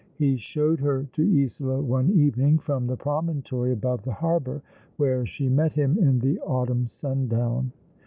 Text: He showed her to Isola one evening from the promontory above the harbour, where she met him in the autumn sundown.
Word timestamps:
He 0.15 0.35
showed 0.37 0.79
her 0.79 1.03
to 1.13 1.43
Isola 1.45 1.79
one 1.79 2.09
evening 2.13 2.57
from 2.57 2.87
the 2.87 2.97
promontory 2.97 3.71
above 3.71 4.01
the 4.01 4.13
harbour, 4.13 4.63
where 4.97 5.27
she 5.27 5.47
met 5.47 5.73
him 5.73 5.99
in 5.99 6.17
the 6.17 6.39
autumn 6.39 6.87
sundown. 6.87 7.71